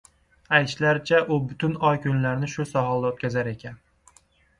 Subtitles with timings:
[0.59, 3.77] Aytishlaricha, u butun oy-kunlarini shu sohilda oʻtkazar ekan.